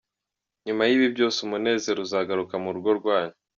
Nyuma 0.65 0.83
y’ibi 0.89 1.07
byose 1.15 1.37
umunezero 1.45 1.99
uzagaruka 2.05 2.55
mu 2.63 2.69
rugo 2.75 2.89
rwanyu. 2.99 3.35